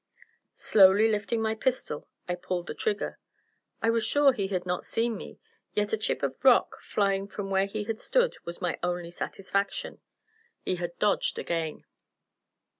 [0.55, 3.19] Slowly lifting my pistol, I pulled the trigger.
[3.83, 5.37] I was sure he had not seen me,
[5.75, 10.01] yet a chip of rock flying from where he had stood was my only satisfaction;
[10.65, 11.85] he had dodged again.